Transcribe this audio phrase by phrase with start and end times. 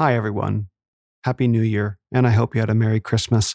[0.00, 0.68] Hi, everyone.
[1.24, 3.54] Happy New Year, and I hope you had a Merry Christmas.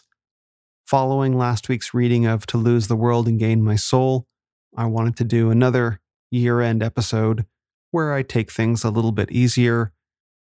[0.86, 4.28] Following last week's reading of To Lose the World and Gain My Soul,
[4.76, 7.46] I wanted to do another year end episode
[7.90, 9.92] where I take things a little bit easier,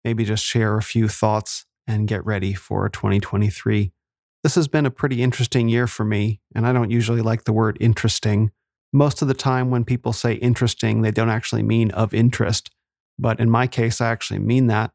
[0.04, 3.90] maybe just share a few thoughts and get ready for 2023.
[4.44, 7.53] This has been a pretty interesting year for me, and I don't usually like the
[7.53, 8.53] word interesting.
[8.92, 12.71] Most of the time, when people say interesting, they don't actually mean of interest.
[13.19, 14.92] But in my case, I actually mean that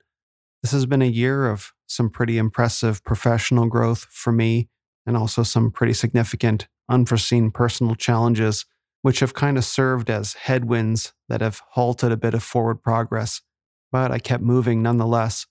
[0.63, 4.69] this has been a year of some pretty impressive professional growth for me,
[5.05, 8.65] and also some pretty significant unforeseen personal challenges,
[9.01, 13.41] which have kind of served as headwinds that have halted a bit of forward progress.
[13.91, 15.45] But I kept moving nonetheless.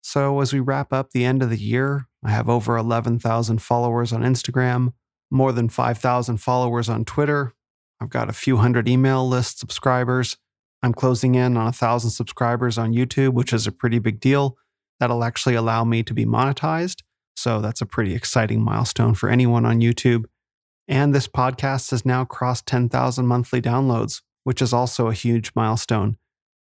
[0.00, 4.12] So, as we wrap up the end of the year, I have over 11,000 followers
[4.12, 4.94] on Instagram,
[5.30, 7.52] more than 5,000 followers on Twitter.
[8.00, 10.38] I've got a few hundred email list subscribers,
[10.86, 14.56] I'm closing in on a thousand subscribers on YouTube, which is a pretty big deal.
[15.00, 17.02] That'll actually allow me to be monetized.
[17.34, 20.26] So that's a pretty exciting milestone for anyone on YouTube.
[20.86, 26.18] And this podcast has now crossed 10,000 monthly downloads, which is also a huge milestone.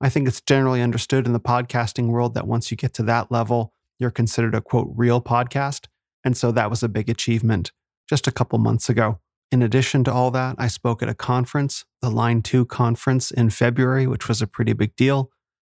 [0.02, 3.32] I think it's generally understood in the podcasting world that once you get to that
[3.32, 5.88] level, you're considered a quote real podcast.
[6.26, 7.72] And so that was a big achievement
[8.10, 9.21] just a couple months ago.
[9.52, 13.50] In addition to all that, I spoke at a conference, the Line 2 conference in
[13.50, 15.30] February, which was a pretty big deal.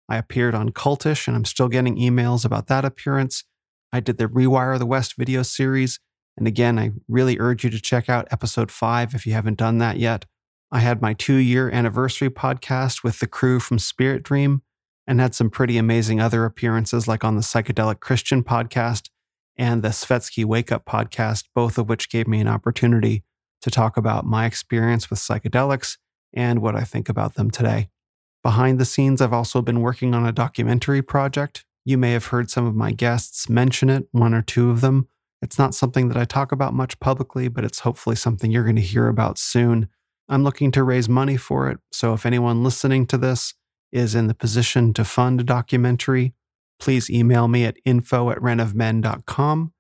[0.07, 3.45] I appeared on Cultish, and I'm still getting emails about that appearance.
[3.91, 5.99] I did the Rewire the West video series.
[6.38, 9.79] And again, I really urge you to check out episode five if you haven't done
[9.79, 10.25] that yet.
[10.71, 14.61] I had my two year anniversary podcast with the crew from Spirit Dream
[15.07, 19.09] and had some pretty amazing other appearances, like on the Psychedelic Christian podcast
[19.57, 23.23] and the Svetsky Wake Up podcast, both of which gave me an opportunity
[23.64, 25.97] to talk about my experience with psychedelics
[26.33, 27.89] and what I think about them today.
[28.44, 31.66] Behind the scenes, I've also been working on a documentary project.
[31.86, 35.08] You may have heard some of my guests mention it, one or two of them.
[35.41, 38.75] It's not something that I talk about much publicly, but it's hopefully something you're going
[38.75, 39.88] to hear about soon.
[40.28, 43.53] I'm looking to raise money for it, so if anyone listening to this
[43.94, 46.34] is in the position to fund a documentary,
[46.79, 49.73] please email me at info at renofmen.com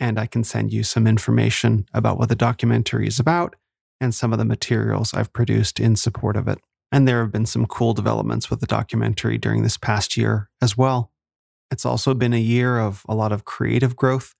[0.00, 3.54] and I can send you some information about what the documentary is about
[4.00, 6.58] and some of the materials I've produced in support of it.
[6.90, 10.76] And there have been some cool developments with the documentary during this past year as
[10.76, 11.12] well.
[11.70, 14.34] It's also been a year of a lot of creative growth.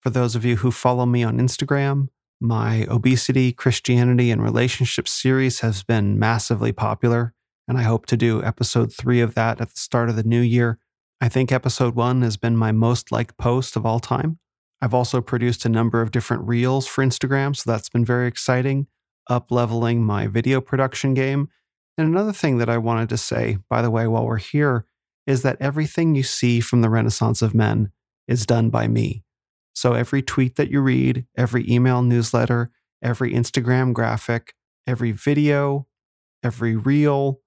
[0.00, 2.08] For those of you who follow me on Instagram,
[2.40, 7.32] my obesity, Christianity, and relationships series has been massively popular,
[7.68, 10.40] and I hope to do episode three of that at the start of the new
[10.40, 10.78] year.
[11.20, 14.40] I think episode one has been my most liked post of all time.
[14.80, 18.86] I've also produced a number of different reels for Instagram, so that's been very exciting,
[19.28, 21.48] up leveling my video production game.
[21.96, 24.84] And another thing that I wanted to say, by the way, while we're here,
[25.26, 27.92] is that everything you see from the Renaissance of Men
[28.28, 29.24] is done by me.
[29.74, 32.70] So every tweet that you read, every email newsletter,
[33.02, 34.54] every Instagram graphic,
[34.86, 35.86] every video,
[36.42, 37.40] every reel,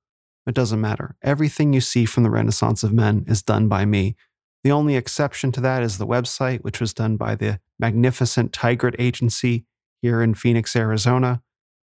[0.45, 1.15] it doesn't matter.
[1.21, 4.15] Everything you see from the Renaissance of Men is done by me.
[4.63, 8.95] The only exception to that is the website, which was done by the magnificent Tigrit
[8.99, 9.65] Agency
[10.01, 11.41] here in Phoenix, Arizona.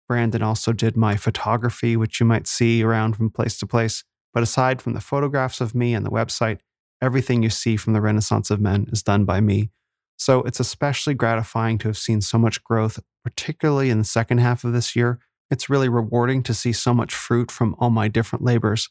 [0.07, 4.03] Brandon also did my photography, which you might see around from place to place.
[4.33, 6.59] But aside from the photographs of me and the website,
[7.01, 9.71] everything you see from the Renaissance of Men is done by me.
[10.17, 14.63] So it's especially gratifying to have seen so much growth, particularly in the second half
[14.63, 15.19] of this year.
[15.49, 18.89] It's really rewarding to see so much fruit from all my different labors.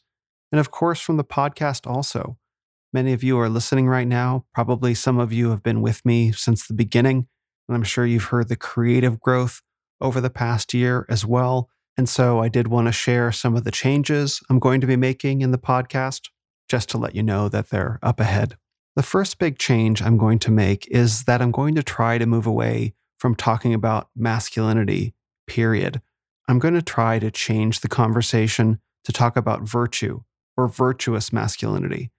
[0.51, 2.37] And of course, from the podcast also.
[2.93, 4.45] Many of you are listening right now.
[4.53, 7.27] Probably some of you have been with me since the beginning,
[7.67, 9.61] and I'm sure you've heard the creative growth
[9.99, 11.69] over the past year as well.
[11.97, 14.95] And so I did want to share some of the changes I'm going to be
[14.95, 16.29] making in the podcast,
[16.69, 18.55] just to let you know that they're up ahead.
[18.95, 22.25] The first big change I'm going to make is that I'm going to try to
[22.25, 25.13] move away from talking about masculinity,
[25.45, 26.01] period.
[26.47, 30.21] I'm going to try to change the conversation to talk about virtue
[30.55, 32.11] or virtuous masculinity.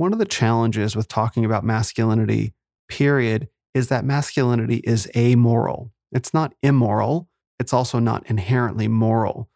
[0.00, 2.54] One of the challenges with talking about masculinity,
[2.88, 5.92] period, is that masculinity is amoral.
[6.10, 7.28] It's not immoral,
[7.58, 9.50] it's also not inherently moral.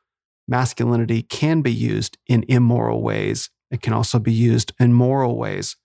[0.47, 5.79] Masculinity can be used in immoral ways, it can also be used in moral ways.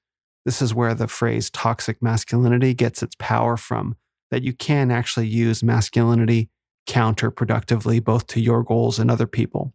[0.43, 3.95] This is where the phrase toxic masculinity gets its power from,
[4.29, 6.49] that you can actually use masculinity
[6.85, 9.73] counterproductively both to your goals and other people.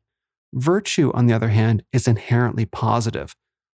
[0.52, 3.34] Virtue, on the other hand, is inherently positive.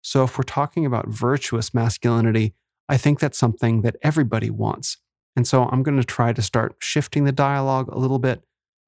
[0.05, 2.53] So, if we're talking about virtuous masculinity,
[2.87, 4.97] I think that's something that everybody wants.
[5.35, 8.43] And so, I'm going to try to start shifting the dialogue a little bit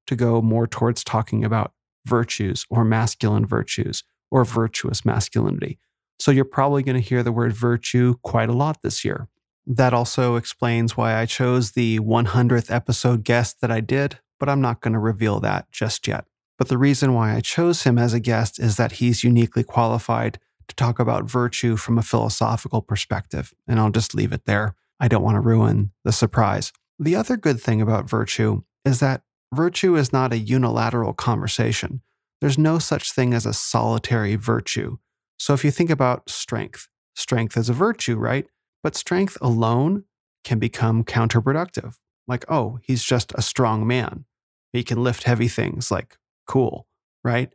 [0.06, 1.72] to go more towards talking about
[2.06, 5.80] virtues or masculine virtues or virtuous masculinity.
[6.20, 9.26] So you're probably going to hear the word virtue quite a lot this year.
[9.66, 14.60] That also explains why I chose the 100th episode guest that I did, but I'm
[14.60, 16.26] not going to reveal that just yet.
[16.58, 20.38] But the reason why I chose him as a guest is that he's uniquely qualified
[20.68, 23.52] to talk about virtue from a philosophical perspective.
[23.66, 24.74] And I'll just leave it there.
[25.00, 26.72] I don't want to ruin the surprise.
[26.98, 29.22] The other good thing about virtue is that
[29.54, 32.02] virtue is not a unilateral conversation.
[32.40, 34.98] There's no such thing as a solitary virtue.
[35.38, 38.46] So if you think about strength, strength is a virtue, right?
[38.82, 40.04] But strength alone
[40.44, 41.96] can become counterproductive.
[42.26, 44.24] Like, oh, he's just a strong man.
[44.72, 46.86] He can lift heavy things, like, cool,
[47.24, 47.52] right?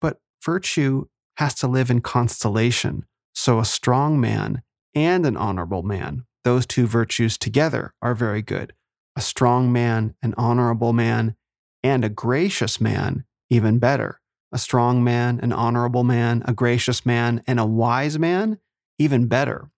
[0.00, 3.04] But virtue has to live in constellation.
[3.34, 4.62] So a strong man
[4.94, 8.72] and an honorable man, those two virtues together are very good.
[9.14, 11.36] A strong man, an honorable man,
[11.82, 14.20] and a gracious man, even better.
[14.52, 18.58] A strong man, an honorable man, a gracious man, and a wise man,
[18.98, 19.70] even better.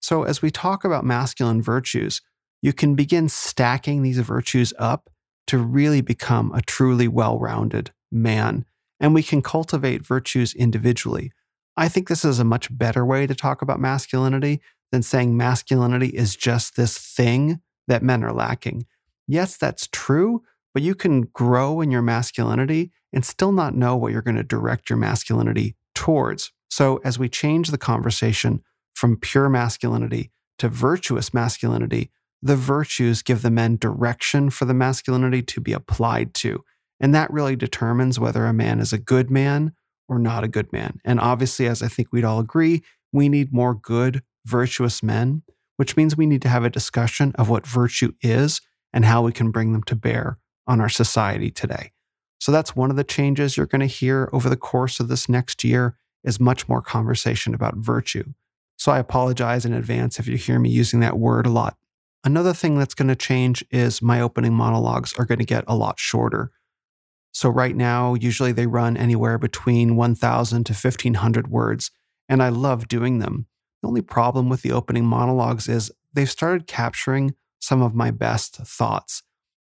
[0.00, 2.20] So, as we talk about masculine virtues,
[2.62, 5.10] you can begin stacking these virtues up
[5.46, 8.64] to really become a truly well rounded man.
[9.00, 11.32] And we can cultivate virtues individually.
[11.76, 14.60] I think this is a much better way to talk about masculinity
[14.92, 18.86] than saying masculinity is just this thing that men are lacking.
[19.26, 20.42] Yes, that's true,
[20.72, 24.42] but you can grow in your masculinity and still not know what you're going to
[24.42, 26.52] direct your masculinity towards.
[26.70, 28.62] So, as we change the conversation
[28.94, 32.10] from pure masculinity to virtuous masculinity,
[32.42, 36.64] the virtues give the men direction for the masculinity to be applied to.
[37.00, 39.72] And that really determines whether a man is a good man
[40.08, 41.00] or not a good man.
[41.04, 42.82] And obviously, as I think we'd all agree,
[43.12, 45.42] we need more good, virtuous men,
[45.76, 48.60] which means we need to have a discussion of what virtue is
[48.92, 51.92] and how we can bring them to bear on our society today.
[52.38, 55.28] So that's one of the changes you're going to hear over the course of this
[55.28, 58.24] next year is much more conversation about virtue.
[58.76, 61.76] So I apologize in advance if you hear me using that word a lot.
[62.24, 65.76] Another thing that's going to change is my opening monologues are going to get a
[65.76, 66.50] lot shorter.
[67.34, 71.90] So right now, usually they run anywhere between 1,000 to 1,500 words,
[72.28, 73.46] and I love doing them.
[73.82, 78.56] The only problem with the opening monologues is they've started capturing some of my best
[78.58, 79.24] thoughts,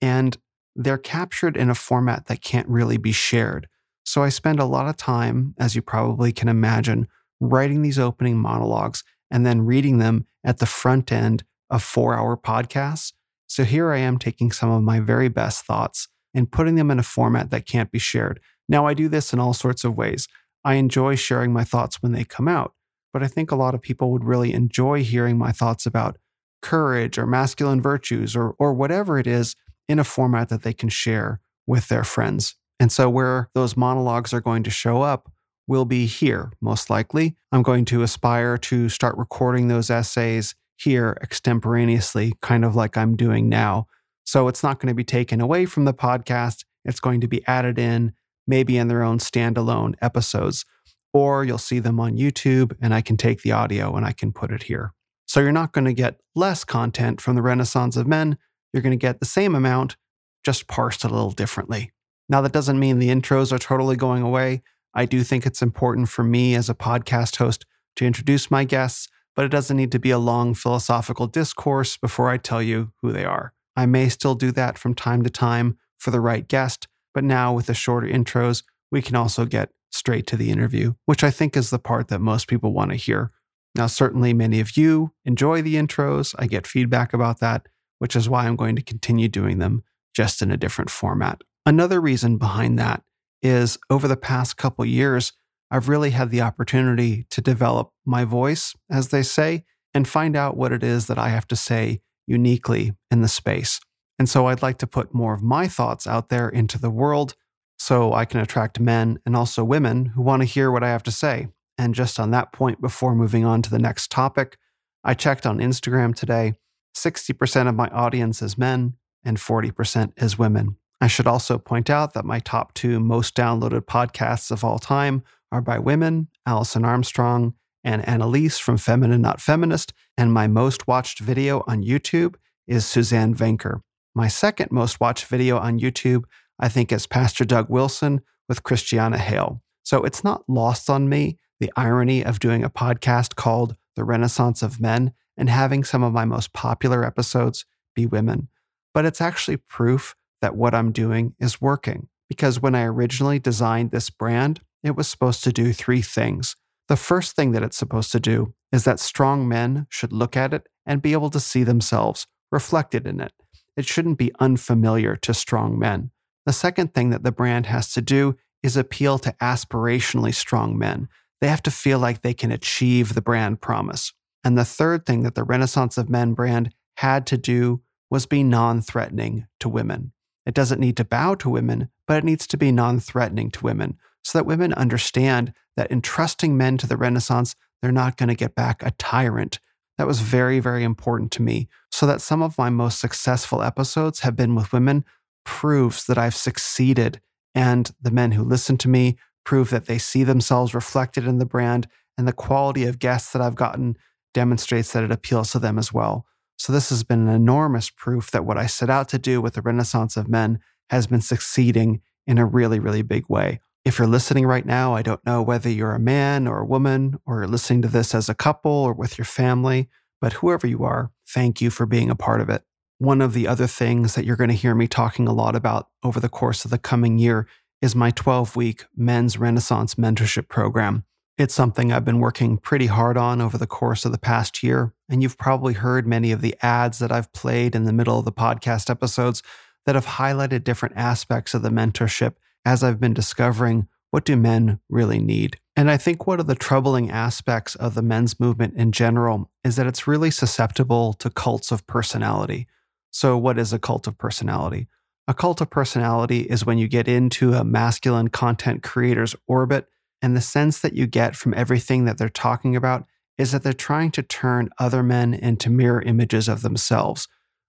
[0.01, 0.39] and
[0.77, 3.67] they're captured in a format that can't really be shared.
[4.05, 7.09] So I spend a lot of time, as you probably can imagine,
[7.41, 9.03] writing these opening monologues
[9.33, 13.15] and then reading them at the front end of four hour podcasts.
[13.49, 16.99] So here I am taking some of my very best thoughts and putting them in
[16.99, 18.41] a format that can't be shared.
[18.69, 20.29] Now, I do this in all sorts of ways.
[20.65, 22.75] I enjoy sharing my thoughts when they come out,
[23.13, 26.19] but I think a lot of people would really enjoy hearing my thoughts about
[26.61, 29.55] courage or masculine virtues or, or whatever it is
[29.89, 32.57] in a format that they can share with their friends.
[32.81, 35.33] And so, where those monologues are going to show up
[35.67, 37.37] will be here, most likely.
[37.53, 43.17] I'm going to aspire to start recording those essays here extemporaneously, kind of like I'm
[43.17, 43.87] doing now.
[44.29, 46.67] So, it's not going to be taken away from the podcast.
[46.85, 48.13] It's going to be added in,
[48.47, 50.67] maybe in their own standalone episodes.
[51.15, 54.33] Or you'll see them on YouTube, and I can take the audio and I can
[54.33, 54.93] put it here.
[55.25, 58.37] So you're not going to get less content from the Renaissance of Men.
[58.71, 59.97] You're going to get the same amount,
[60.45, 61.95] just parsed a little differently.
[62.29, 64.63] Now, that doesn't mean the intros are totally going away.
[64.93, 67.65] I do think it's important for me as a podcast host
[67.97, 72.29] to introduce my guests, but it doesn't need to be a long philosophical discourse before
[72.29, 73.55] I tell you who they are.
[73.79, 77.53] I may still do that from time to time for the right guest, but now
[77.53, 81.57] with the shorter intros, we can also get straight to the interview, which I think
[81.57, 83.31] is the part that most people want to hear.
[83.77, 86.35] Now, certainly many of you enjoy the intros.
[86.37, 87.67] I get feedback about that,
[88.01, 91.43] which is why I'm going to continue doing them just in a different format.
[91.65, 93.05] Another reason behind that
[93.43, 95.35] is over the past couple years,
[95.71, 99.63] I've really had the opportunity to develop my voice, as they say,
[99.95, 103.81] and find out what it is that I have to say uniquely in the space.
[104.19, 107.35] And so I'd like to put more of my thoughts out there into the world
[107.79, 111.05] so I can attract men and also women who want to hear what I have
[111.05, 111.49] to say.
[111.77, 114.59] And just on that point, before moving on to the next topic,
[115.05, 116.55] I checked on Instagram today.
[116.97, 118.95] 60% of my audience is men
[119.25, 120.77] and 40% is women.
[121.01, 125.23] I should also point out that my top two most downloaded podcasts of all time
[125.53, 127.55] are by women, Alison Armstrong
[127.85, 132.35] and Annalise from Feminine Not Feminist, and my most watched video on YouTube
[132.67, 133.81] is Suzanne Venker.
[134.15, 136.25] My second most watched video on YouTube,
[136.59, 139.63] I think, is Pastor Doug Wilson with Christiana Hale.
[139.85, 144.63] So it's not lost on me the irony of doing a podcast called The Renaissance
[144.63, 148.49] of Men and having some of my most popular episodes be women.
[148.93, 152.09] But it's actually proof that what I'm doing is working.
[152.29, 156.57] Because when I originally designed this brand, it was supposed to do three things.
[156.89, 160.55] The first thing that it's supposed to do is that strong men should look at
[160.55, 163.33] it and be able to see themselves reflected in it.
[163.77, 166.11] It shouldn't be unfamiliar to strong men.
[166.47, 171.09] The second thing that the brand has to do is appeal to aspirationally strong men.
[171.41, 174.15] They have to feel like they can achieve the brand promise.
[174.43, 178.43] And the third thing that the Renaissance of Men brand had to do was be
[178.43, 180.13] non threatening to women.
[180.47, 183.65] It doesn't need to bow to women, but it needs to be non threatening to
[183.65, 188.29] women so that women understand that in trusting men to the Renaissance, they're not going
[188.29, 189.59] to get back a tyrant.
[189.97, 191.67] That was very, very important to me.
[191.91, 195.07] So that some of my most successful episodes have been with women
[195.47, 197.23] proves that I've succeeded.
[197.55, 199.17] And the men who listen to me
[199.47, 201.89] prove that they see themselves reflected in the brand.
[202.19, 203.97] And the quality of guests that I've gotten
[204.35, 206.27] demonstrates that it appeals to them as well.
[206.59, 209.55] So, this has been an enormous proof that what I set out to do with
[209.55, 210.59] the Renaissance of Men
[210.91, 213.61] has been succeeding in a really, really big way.
[213.85, 217.19] If you're listening right now, I don't know whether you're a man or a woman
[217.25, 219.89] or listening to this as a couple or with your family,
[220.21, 222.63] but whoever you are, thank you for being a part of it.
[222.99, 225.89] One of the other things that you're going to hear me talking a lot about
[226.03, 227.47] over the course of the coming year
[227.81, 231.05] is my 12 week Men's Renaissance Mentorship Program.
[231.39, 234.93] It's something I've been working pretty hard on over the course of the past year,
[235.09, 238.25] and you've probably heard many of the ads that I've played in the middle of
[238.25, 239.45] the podcast episodes
[239.87, 242.35] that have highlighted different aspects of the mentorship
[242.69, 245.59] as I've been discovering what do men really need.
[245.75, 249.77] And I think one of the troubling aspects of the men's movement in general is
[249.77, 252.67] that it's really susceptible to cults of personality.
[253.11, 254.87] So, what is a cult of personality?
[255.27, 259.89] A cult of personality is when you get into a masculine content creator's orbit
[260.21, 263.07] and the sense that you get from everything that they're talking about
[263.39, 267.29] is that they're trying to turn other men into mirror images of themselves.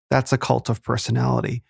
[0.09, 1.63] That's a cult of personality.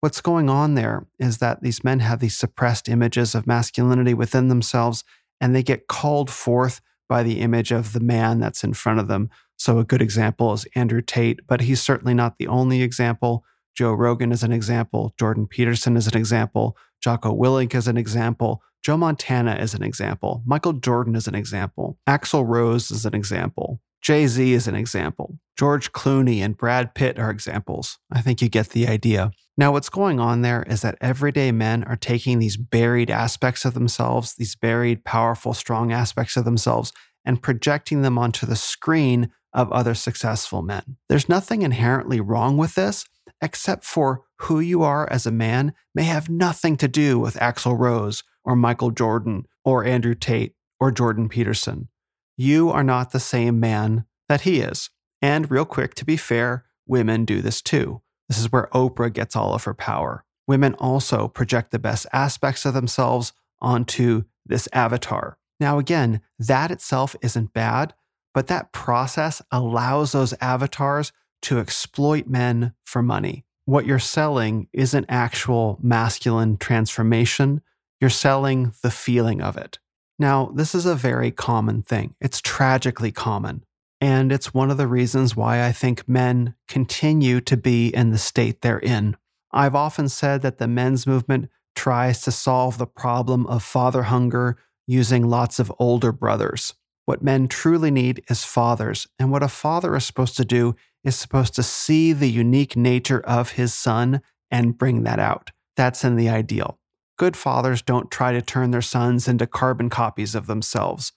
[0.00, 4.48] What's going on there is that these men have these suppressed images of masculinity within
[4.48, 5.04] themselves,
[5.40, 9.08] and they get called forth by the image of the man that's in front of
[9.08, 9.30] them.
[9.56, 13.44] So, a good example is Andrew Tate, but he's certainly not the only example.
[13.74, 15.14] Joe Rogan is an example.
[15.18, 16.76] Jordan Peterson is an example.
[17.02, 18.62] Jocko Willink is an example.
[18.82, 20.42] Joe Montana is an example.
[20.46, 21.98] Michael Jordan is an example.
[22.08, 23.80] Axl Rose is an example.
[24.02, 25.38] Jay Z is an example.
[25.58, 27.98] George Clooney and Brad Pitt are examples.
[28.12, 29.30] I think you get the idea.
[29.58, 33.72] Now, what's going on there is that everyday men are taking these buried aspects of
[33.72, 36.92] themselves, these buried, powerful, strong aspects of themselves,
[37.24, 40.98] and projecting them onto the screen of other successful men.
[41.08, 43.06] There's nothing inherently wrong with this,
[43.40, 47.78] except for who you are as a man may have nothing to do with Axl
[47.78, 51.88] Rose or Michael Jordan or Andrew Tate or Jordan Peterson.
[52.36, 54.90] You are not the same man that he is.
[55.22, 58.02] And real quick, to be fair, women do this too.
[58.28, 60.24] This is where Oprah gets all of her power.
[60.46, 65.38] Women also project the best aspects of themselves onto this avatar.
[65.58, 67.94] Now, again, that itself isn't bad,
[68.34, 71.12] but that process allows those avatars
[71.42, 73.44] to exploit men for money.
[73.64, 77.62] What you're selling isn't actual masculine transformation,
[78.00, 79.78] you're selling the feeling of it.
[80.18, 82.14] Now, this is a very common thing.
[82.20, 83.64] It's tragically common.
[84.00, 88.18] And it's one of the reasons why I think men continue to be in the
[88.18, 89.16] state they're in.
[89.52, 94.58] I've often said that the men's movement tries to solve the problem of father hunger
[94.86, 96.74] using lots of older brothers.
[97.06, 99.06] What men truly need is fathers.
[99.18, 103.20] And what a father is supposed to do is supposed to see the unique nature
[103.20, 104.20] of his son
[104.50, 105.52] and bring that out.
[105.76, 106.78] That's in the ideal.
[107.16, 111.12] Good fathers don't try to turn their sons into carbon copies of themselves.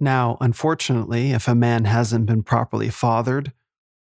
[0.00, 3.52] Now, unfortunately, if a man hasn't been properly fathered,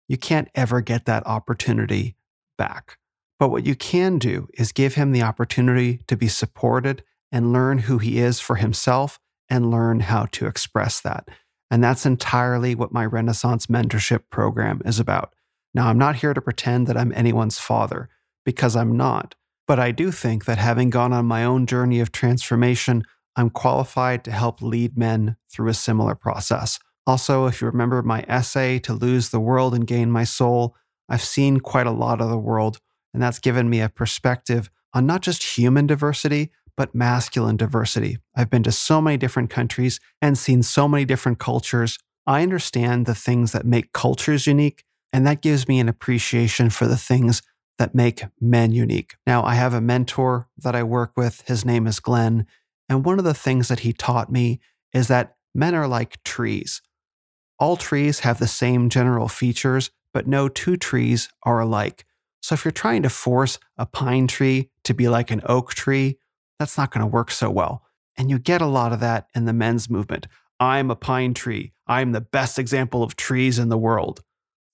[0.07, 2.15] you can't ever get that opportunity
[2.57, 2.97] back.
[3.37, 7.79] But what you can do is give him the opportunity to be supported and learn
[7.79, 11.27] who he is for himself and learn how to express that.
[11.69, 15.33] And that's entirely what my Renaissance mentorship program is about.
[15.73, 18.09] Now, I'm not here to pretend that I'm anyone's father,
[18.45, 19.35] because I'm not.
[19.67, 23.03] But I do think that having gone on my own journey of transformation,
[23.35, 26.79] I'm qualified to help lead men through a similar process.
[27.07, 30.75] Also, if you remember my essay, To Lose the World and Gain My Soul,
[31.09, 32.79] I've seen quite a lot of the world,
[33.13, 38.17] and that's given me a perspective on not just human diversity, but masculine diversity.
[38.35, 41.97] I've been to so many different countries and seen so many different cultures.
[42.27, 46.87] I understand the things that make cultures unique, and that gives me an appreciation for
[46.87, 47.41] the things
[47.77, 49.15] that make men unique.
[49.27, 51.43] Now, I have a mentor that I work with.
[51.47, 52.45] His name is Glenn.
[52.87, 54.59] And one of the things that he taught me
[54.93, 56.81] is that men are like trees.
[57.59, 62.05] All trees have the same general features, but no two trees are alike.
[62.41, 66.19] So if you're trying to force a pine tree to be like an oak tree,
[66.59, 67.83] that's not going to work so well.
[68.17, 70.27] And you get a lot of that in the men's movement.
[70.59, 71.73] I'm a pine tree.
[71.87, 74.21] I'm the best example of trees in the world.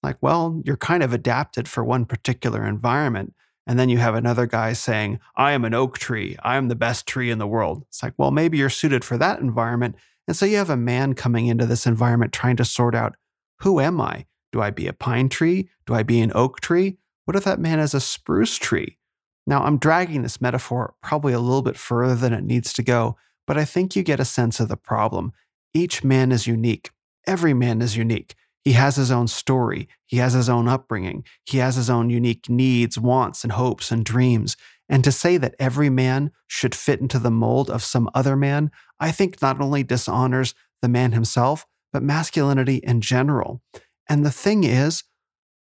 [0.03, 3.33] Like, well, you're kind of adapted for one particular environment.
[3.67, 6.35] And then you have another guy saying, I am an oak tree.
[6.43, 7.83] I am the best tree in the world.
[7.87, 9.95] It's like, well, maybe you're suited for that environment.
[10.27, 13.15] And so you have a man coming into this environment trying to sort out
[13.59, 14.25] who am I?
[14.51, 15.69] Do I be a pine tree?
[15.85, 16.97] Do I be an oak tree?
[17.25, 18.97] What if that man is a spruce tree?
[19.45, 23.17] Now, I'm dragging this metaphor probably a little bit further than it needs to go,
[23.45, 25.31] but I think you get a sense of the problem.
[25.73, 26.91] Each man is unique.
[27.25, 28.35] Every man is unique.
[28.63, 29.87] He has his own story.
[30.05, 31.23] He has his own upbringing.
[31.45, 34.55] He has his own unique needs, wants, and hopes and dreams.
[34.87, 38.71] And to say that every man should fit into the mold of some other man,
[38.99, 43.61] I think not only dishonors the man himself, but masculinity in general.
[44.07, 45.03] And the thing is,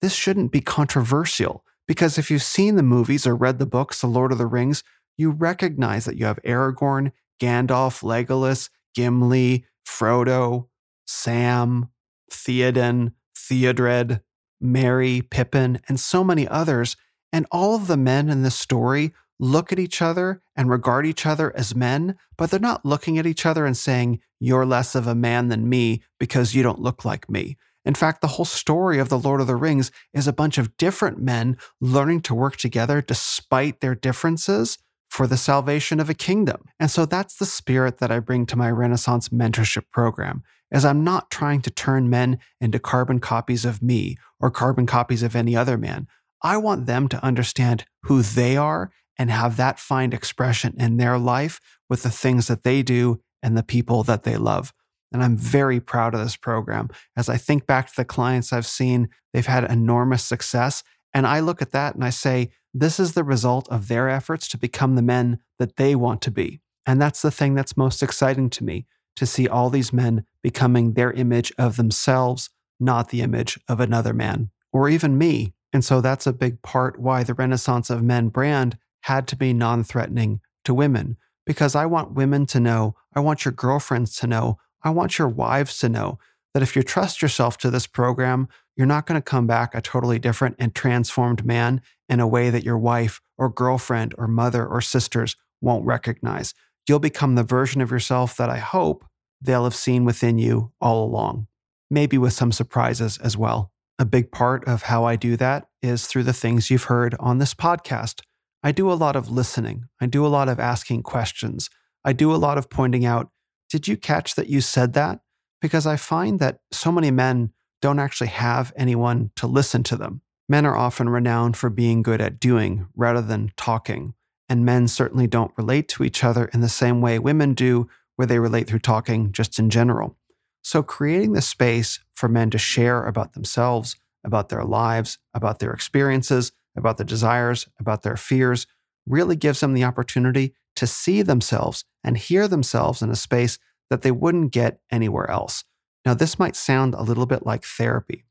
[0.01, 4.07] this shouldn't be controversial because if you've seen the movies or read the books, The
[4.07, 4.83] Lord of the Rings,
[5.17, 10.69] you recognize that you have Aragorn, Gandalf, Legolas, Gimli, Frodo,
[11.07, 11.89] Sam,
[12.31, 14.21] Theoden, Theodred,
[14.61, 16.97] Merry, Pippin, and so many others.
[17.33, 21.25] And all of the men in this story look at each other and regard each
[21.27, 25.07] other as men, but they're not looking at each other and saying, You're less of
[25.07, 27.57] a man than me because you don't look like me.
[27.85, 30.77] In fact, the whole story of The Lord of the Rings is a bunch of
[30.77, 34.79] different men learning to work together despite their differences
[35.09, 36.65] for the salvation of a kingdom.
[36.79, 40.43] And so that's the spirit that I bring to my Renaissance mentorship program.
[40.71, 45.23] As I'm not trying to turn men into carbon copies of me or carbon copies
[45.23, 46.07] of any other man.
[46.43, 51.19] I want them to understand who they are and have that find expression in their
[51.19, 54.73] life with the things that they do and the people that they love.
[55.11, 56.91] And I'm very proud of this program.
[57.17, 60.83] As I think back to the clients I've seen, they've had enormous success.
[61.15, 64.49] And I look at that and I say, this is the result of their efforts
[64.49, 66.61] to become the men that they want to be.
[66.87, 68.87] And that's the thing that's most exciting to me
[69.17, 74.13] to see all these men becoming their image of themselves, not the image of another
[74.13, 75.55] man or even me.
[75.73, 79.53] And so that's a big part why the Renaissance of Men brand had to be
[79.53, 81.17] non threatening to women,
[81.47, 85.29] because I want women to know, I want your girlfriends to know, I want your
[85.29, 86.19] wives to know
[86.55, 89.83] that if you trust yourself to this program, you're not going to come back a
[89.83, 94.65] totally different and transformed man in a way that your wife or girlfriend or mother
[94.65, 96.55] or sisters won't recognize.
[96.89, 99.05] You'll become the version of yourself that I hope
[99.43, 101.49] they'll have seen within you all along,
[101.91, 103.73] maybe with some surprises as well.
[103.99, 107.39] A big part of how I do that is through the things you've heard on
[107.39, 108.21] this podcast.
[108.63, 109.87] I do a lot of listening.
[110.01, 111.69] I do a lot of asking questions.
[112.05, 113.31] I do a lot of pointing out,
[113.69, 115.21] did you catch that you said that?
[115.61, 120.23] Because I find that so many men don't actually have anyone to listen to them.
[120.49, 124.15] Men are often renowned for being good at doing rather than talking,
[124.49, 128.27] and men certainly don't relate to each other in the same way women do, where
[128.27, 130.17] they relate through talking just in general.
[130.63, 135.73] So, creating the space for men to share about themselves, about their lives, about their
[135.73, 138.67] experiences, about their desires, about their fears,
[139.07, 143.59] really gives them the opportunity to see themselves and hear themselves in a space
[143.91, 145.65] that they wouldn't get anywhere else.
[146.09, 148.25] Now, this might sound a little bit like therapy,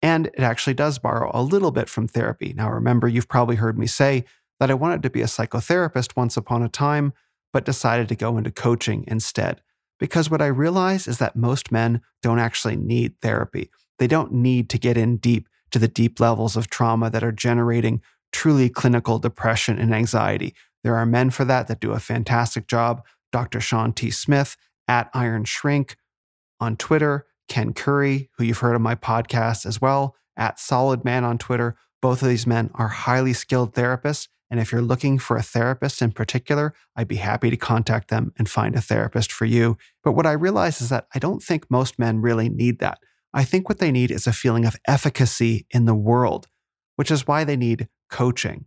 [0.00, 2.54] and it actually does borrow a little bit from therapy.
[2.56, 4.24] Now, remember, you've probably heard me say
[4.60, 7.12] that I wanted to be a psychotherapist once upon a time,
[7.52, 9.62] but decided to go into coaching instead.
[9.98, 13.68] Because what I realize is that most men don't actually need therapy.
[13.98, 17.32] They don't need to get in deep to the deep levels of trauma that are
[17.32, 18.00] generating
[18.30, 20.54] truly clinical depression and anxiety.
[20.84, 23.04] There are men for that that do a fantastic job.
[23.32, 23.60] Dr.
[23.60, 24.12] Shawn T.
[24.12, 25.96] Smith at Iron Shrink
[26.60, 31.24] on Twitter, Ken Curry, who you've heard on my podcast as well, at Solid Man
[31.24, 31.76] on Twitter.
[32.00, 34.28] Both of these men are highly skilled therapists.
[34.50, 38.32] And if you're looking for a therapist in particular, I'd be happy to contact them
[38.38, 39.76] and find a therapist for you.
[40.02, 42.98] But what I realize is that I don't think most men really need that.
[43.34, 46.46] I think what they need is a feeling of efficacy in the world,
[46.96, 48.66] which is why they need coaching.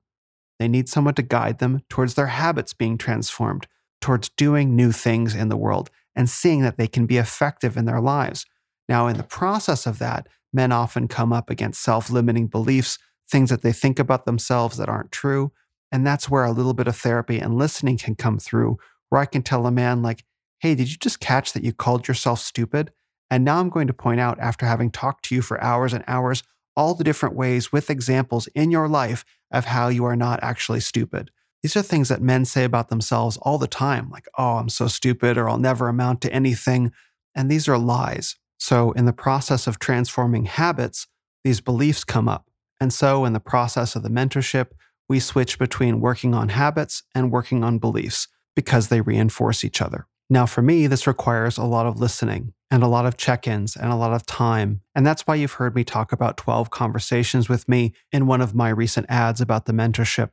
[0.60, 3.66] They need someone to guide them towards their habits being transformed,
[4.02, 7.86] towards doing new things in the world and seeing that they can be effective in
[7.86, 8.46] their lives.
[8.90, 12.98] Now, in the process of that, men often come up against self limiting beliefs,
[13.30, 15.52] things that they think about themselves that aren't true.
[15.92, 18.78] And that's where a little bit of therapy and listening can come through,
[19.10, 20.24] where I can tell a man, like,
[20.60, 22.92] hey, did you just catch that you called yourself stupid?
[23.30, 26.04] And now I'm going to point out, after having talked to you for hours and
[26.08, 26.44] hours,
[26.76, 30.80] all the different ways with examples in your life of how you are not actually
[30.80, 31.32] stupid.
[31.64, 34.88] These are things that men say about themselves all the time, like, oh, I'm so
[34.88, 36.92] stupid, or I'll never amount to anything.
[37.36, 38.36] And these are lies.
[38.58, 41.08] So, in the process of transforming habits,
[41.44, 42.50] these beliefs come up.
[42.80, 44.72] And so, in the process of the mentorship,
[45.08, 50.08] we switch between working on habits and working on beliefs because they reinforce each other.
[50.30, 53.76] Now, for me, this requires a lot of listening and a lot of check ins
[53.76, 54.82] and a lot of time.
[54.96, 58.56] And that's why you've heard me talk about 12 conversations with me in one of
[58.56, 60.30] my recent ads about the mentorship,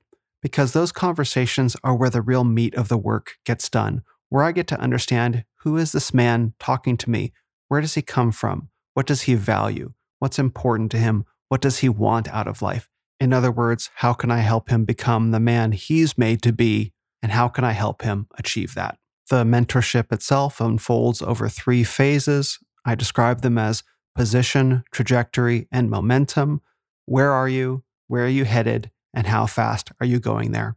[0.49, 4.53] because those conversations are where the real meat of the work gets done, where I
[4.53, 7.35] get to understand who is this man talking to me?
[7.69, 8.71] Where does he come from?
[8.95, 9.93] What does he value?
[10.21, 11.27] What's important to him?
[11.51, 12.89] What does he want out of life?
[13.21, 16.95] In other words, how can I help him become the man he's made to be?
[17.23, 18.97] And how can I help him achieve that?
[19.29, 22.59] The mentorship itself unfolds over three phases.
[22.87, 23.83] I describe them as
[24.15, 26.63] position, trajectory, and momentum.
[27.05, 27.85] Where are you?
[28.07, 28.91] Where are you headed?
[29.19, 30.77] And how fast are you going there?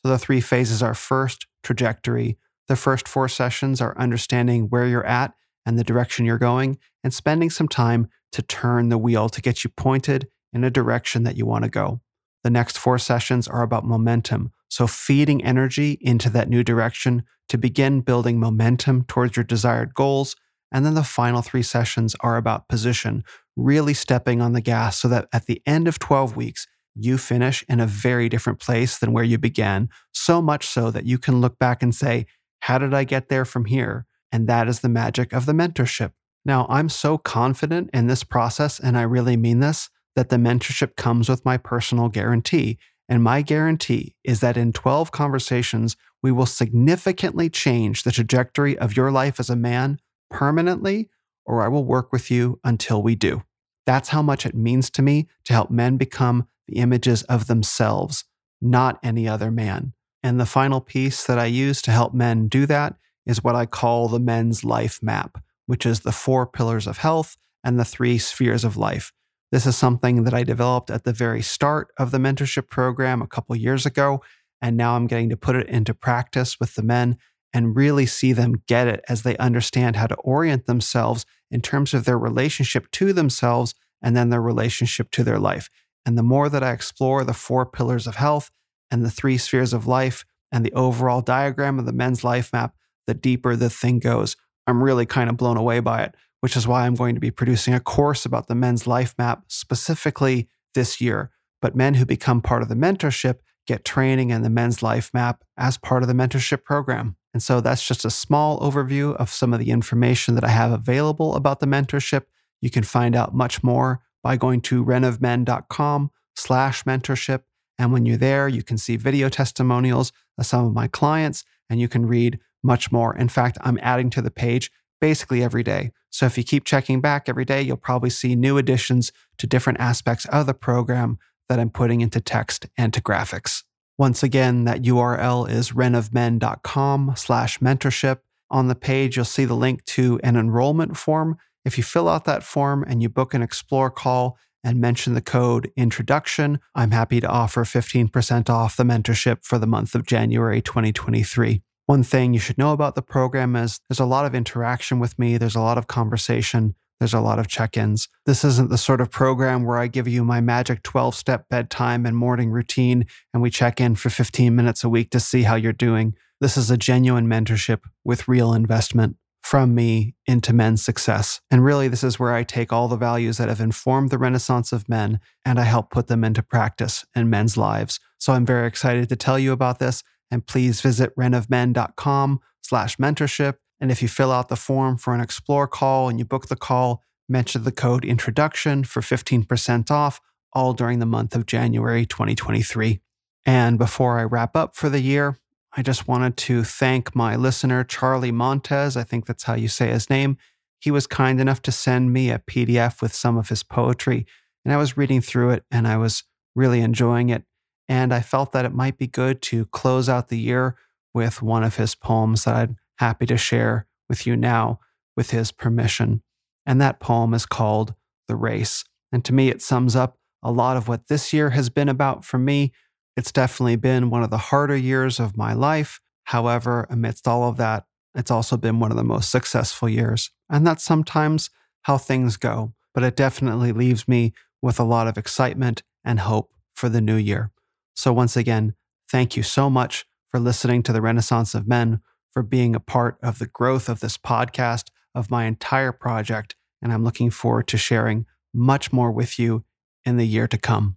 [0.00, 2.38] So the three phases are first, trajectory.
[2.66, 5.34] The first four sessions are understanding where you're at
[5.66, 9.62] and the direction you're going, and spending some time to turn the wheel to get
[9.62, 12.00] you pointed in a direction that you want to go.
[12.44, 14.52] The next four sessions are about momentum.
[14.70, 20.34] So, feeding energy into that new direction to begin building momentum towards your desired goals.
[20.72, 23.22] And then the final three sessions are about position,
[23.54, 27.64] really stepping on the gas so that at the end of 12 weeks, you finish
[27.68, 29.88] in a very different place than where you began.
[30.12, 32.26] So much so that you can look back and say,
[32.60, 34.06] How did I get there from here?
[34.30, 36.12] And that is the magic of the mentorship.
[36.44, 40.96] Now, I'm so confident in this process, and I really mean this, that the mentorship
[40.96, 42.78] comes with my personal guarantee.
[43.08, 48.96] And my guarantee is that in 12 conversations, we will significantly change the trajectory of
[48.96, 50.00] your life as a man
[50.30, 51.10] permanently,
[51.44, 53.42] or I will work with you until we do.
[53.86, 58.24] That's how much it means to me to help men become the images of themselves,
[58.60, 59.92] not any other man.
[60.22, 62.94] And the final piece that I use to help men do that
[63.26, 67.36] is what I call the men's life map, which is the four pillars of health
[67.64, 69.12] and the three spheres of life.
[69.50, 73.26] This is something that I developed at the very start of the mentorship program a
[73.26, 74.22] couple years ago.
[74.60, 77.18] And now I'm getting to put it into practice with the men
[77.52, 81.92] and really see them get it as they understand how to orient themselves in terms
[81.92, 85.68] of their relationship to themselves and then their relationship to their life.
[86.04, 88.50] And the more that I explore the four pillars of health
[88.90, 92.74] and the three spheres of life and the overall diagram of the men's life map,
[93.06, 94.36] the deeper the thing goes.
[94.66, 97.30] I'm really kind of blown away by it which is why I'm going to be
[97.30, 101.30] producing a course about the men's life map specifically this year.
[101.62, 105.44] But men who become part of the mentorship get training in the men's life map
[105.56, 107.16] as part of the mentorship program.
[107.32, 110.72] And so that's just a small overview of some of the information that I have
[110.72, 112.24] available about the mentorship.
[112.60, 117.42] You can find out much more by going to renofmen.com slash mentorship.
[117.78, 121.80] And when you're there, you can see video testimonials of some of my clients and
[121.80, 123.16] you can read much more.
[123.16, 125.90] In fact, I'm adding to the page basically every day.
[126.10, 129.80] So if you keep checking back every day, you'll probably see new additions to different
[129.80, 133.64] aspects of the program that I'm putting into text and to graphics.
[133.98, 138.18] Once again, that URL is renofmen.com slash mentorship.
[138.50, 141.36] On the page, you'll see the link to an enrollment form.
[141.64, 145.20] If you fill out that form and you book an Explore call and mention the
[145.20, 150.60] code introduction, I'm happy to offer 15% off the mentorship for the month of January
[150.60, 151.62] 2023.
[151.86, 155.18] One thing you should know about the program is there's a lot of interaction with
[155.18, 158.08] me, there's a lot of conversation, there's a lot of check ins.
[158.26, 162.06] This isn't the sort of program where I give you my magic 12 step bedtime
[162.06, 165.56] and morning routine and we check in for 15 minutes a week to see how
[165.56, 166.14] you're doing.
[166.40, 169.16] This is a genuine mentorship with real investment
[169.52, 171.42] from me into men's success.
[171.50, 174.72] And really, this is where I take all the values that have informed the Renaissance
[174.72, 178.00] of men and I help put them into practice in men's lives.
[178.16, 180.02] So I'm very excited to tell you about this.
[180.30, 183.56] And please visit renofmen.com slash mentorship.
[183.78, 186.56] And if you fill out the form for an Explore call and you book the
[186.56, 190.18] call, mention the code introduction for 15% off,
[190.54, 193.02] all during the month of January 2023.
[193.44, 195.36] And before I wrap up for the year,
[195.74, 198.96] I just wanted to thank my listener, Charlie Montez.
[198.96, 200.36] I think that's how you say his name.
[200.80, 204.26] He was kind enough to send me a PDF with some of his poetry,
[204.64, 207.44] and I was reading through it and I was really enjoying it.
[207.88, 210.76] And I felt that it might be good to close out the year
[211.14, 214.80] with one of his poems that I'm happy to share with you now
[215.16, 216.22] with his permission.
[216.64, 217.94] And that poem is called
[218.28, 218.84] The Race.
[219.10, 222.24] And to me, it sums up a lot of what this year has been about
[222.24, 222.72] for me.
[223.16, 226.00] It's definitely been one of the harder years of my life.
[226.24, 230.30] However, amidst all of that, it's also been one of the most successful years.
[230.50, 231.50] And that's sometimes
[231.82, 232.72] how things go.
[232.94, 237.16] But it definitely leaves me with a lot of excitement and hope for the new
[237.16, 237.50] year.
[237.94, 238.74] So, once again,
[239.10, 242.00] thank you so much for listening to the Renaissance of Men,
[242.32, 246.54] for being a part of the growth of this podcast, of my entire project.
[246.80, 249.64] And I'm looking forward to sharing much more with you
[250.04, 250.96] in the year to come.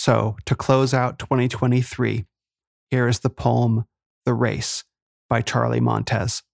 [0.00, 2.24] So, to close out 2023,
[2.88, 3.84] here is the poem
[4.24, 4.84] The Race
[5.28, 6.44] by Charlie Montez.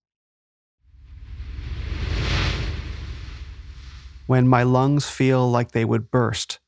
[4.26, 6.58] When my lungs feel like they would burst,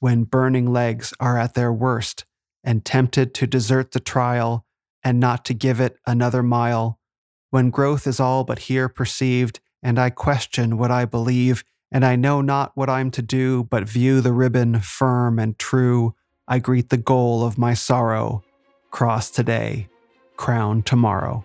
[0.00, 2.26] when burning legs are at their worst,
[2.62, 4.66] and tempted to desert the trial
[5.02, 7.00] and not to give it another mile,
[7.48, 12.14] when growth is all but here perceived, and I question what I believe, and I
[12.14, 16.14] know not what I'm to do, but view the ribbon firm and true
[16.48, 18.44] I greet the goal of my sorrow,
[18.92, 19.88] cross today,
[20.36, 21.44] crown tomorrow.